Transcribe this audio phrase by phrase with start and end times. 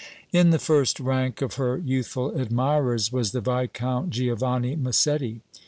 [0.33, 5.41] In the first rank of her youthful admirers was the Viscount Giovanni Massetti.